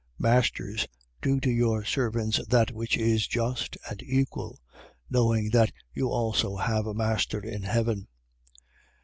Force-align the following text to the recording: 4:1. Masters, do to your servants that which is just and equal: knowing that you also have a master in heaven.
4:1. 0.19 0.29
Masters, 0.31 0.87
do 1.21 1.39
to 1.41 1.51
your 1.51 1.85
servants 1.85 2.39
that 2.47 2.71
which 2.71 2.97
is 2.97 3.27
just 3.27 3.77
and 3.87 4.01
equal: 4.01 4.59
knowing 5.11 5.51
that 5.51 5.71
you 5.93 6.09
also 6.09 6.55
have 6.55 6.87
a 6.87 6.95
master 6.95 7.39
in 7.39 7.61
heaven. 7.61 8.07